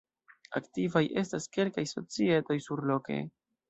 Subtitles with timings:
[0.59, 3.25] Aktivaj estas kelkaj societoj surloke.